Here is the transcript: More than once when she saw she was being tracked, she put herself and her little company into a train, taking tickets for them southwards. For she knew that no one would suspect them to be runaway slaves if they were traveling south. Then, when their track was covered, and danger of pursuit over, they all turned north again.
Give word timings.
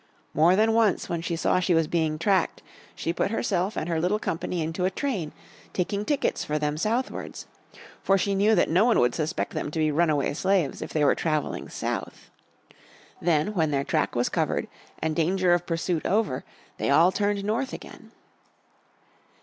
More 0.33 0.55
than 0.55 0.73
once 0.73 1.09
when 1.09 1.21
she 1.21 1.35
saw 1.35 1.59
she 1.59 1.75
was 1.75 1.85
being 1.85 2.17
tracked, 2.17 2.63
she 2.95 3.13
put 3.13 3.29
herself 3.29 3.77
and 3.77 3.87
her 3.87 4.01
little 4.01 4.17
company 4.17 4.63
into 4.63 4.83
a 4.85 4.89
train, 4.89 5.31
taking 5.73 6.05
tickets 6.05 6.43
for 6.43 6.57
them 6.57 6.75
southwards. 6.75 7.45
For 8.01 8.17
she 8.17 8.33
knew 8.33 8.55
that 8.55 8.67
no 8.67 8.83
one 8.83 8.97
would 8.97 9.13
suspect 9.13 9.53
them 9.53 9.69
to 9.69 9.77
be 9.77 9.91
runaway 9.91 10.33
slaves 10.33 10.81
if 10.81 10.91
they 10.91 11.05
were 11.05 11.13
traveling 11.13 11.69
south. 11.69 12.31
Then, 13.21 13.53
when 13.53 13.69
their 13.69 13.83
track 13.83 14.15
was 14.15 14.27
covered, 14.27 14.67
and 15.03 15.15
danger 15.15 15.53
of 15.53 15.67
pursuit 15.67 16.03
over, 16.07 16.43
they 16.77 16.89
all 16.89 17.11
turned 17.11 17.43
north 17.45 17.71
again. 17.71 18.09